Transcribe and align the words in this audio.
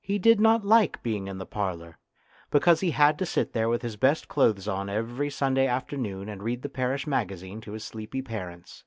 He 0.00 0.20
did 0.20 0.38
not 0.40 0.64
like 0.64 1.02
being 1.02 1.26
in 1.26 1.38
the 1.38 1.44
parlour, 1.44 1.98
because 2.52 2.78
he 2.78 2.92
had 2.92 3.18
to 3.18 3.26
sit 3.26 3.54
there 3.54 3.68
with 3.68 3.82
his 3.82 3.96
best 3.96 4.28
clothes 4.28 4.68
on 4.68 4.88
every 4.88 5.30
Sunday 5.30 5.66
afternoon 5.66 6.28
and 6.28 6.44
read 6.44 6.62
the 6.62 6.68
parish 6.68 7.08
magazine 7.08 7.60
to 7.62 7.72
his 7.72 7.82
sleepy 7.82 8.22
parents. 8.22 8.84